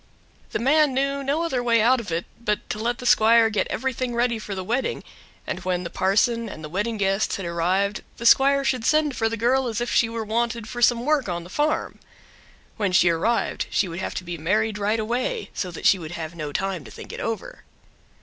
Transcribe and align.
The 0.49 0.57
man 0.57 0.95
knew 0.95 1.21
no 1.23 1.43
other 1.43 1.61
way 1.61 1.79
out 1.79 1.99
of 1.99 2.11
it 2.11 2.25
but 2.43 2.67
to 2.71 2.79
let 2.79 2.97
the 2.97 3.05
squire 3.05 3.51
get 3.51 3.67
everything 3.67 4.15
ready 4.15 4.39
for 4.39 4.55
the 4.55 4.63
wedding; 4.63 5.03
and 5.45 5.59
when 5.59 5.83
the 5.83 5.91
parson 5.91 6.49
and 6.49 6.63
the 6.63 6.69
wedding 6.69 6.97
guests 6.97 7.35
had 7.35 7.45
arrived 7.45 8.01
the 8.17 8.25
squire 8.25 8.63
should 8.63 8.83
send 8.83 9.15
for 9.15 9.29
the 9.29 9.37
girl 9.37 9.67
as 9.67 9.79
if 9.79 9.91
she 9.93 10.09
were 10.09 10.25
wanted 10.25 10.67
for 10.67 10.81
some 10.81 11.05
work 11.05 11.29
on 11.29 11.43
the 11.43 11.51
farm. 11.51 11.99
When 12.77 12.91
she 12.93 13.11
arrived 13.11 13.67
she 13.69 13.87
would 13.87 13.99
have 13.99 14.15
to 14.15 14.23
be 14.23 14.39
married 14.39 14.79
right 14.79 14.99
away, 14.99 15.51
so 15.53 15.69
that 15.69 15.85
she 15.85 15.99
would 15.99 16.13
have 16.13 16.33
no 16.33 16.51
time 16.51 16.83
to 16.83 16.89
think 16.89 17.13
it 17.13 17.19
over. 17.19 17.63